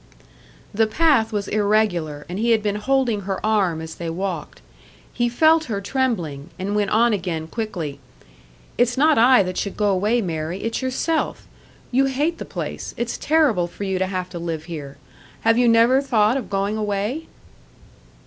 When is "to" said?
13.99-14.07, 14.31-14.39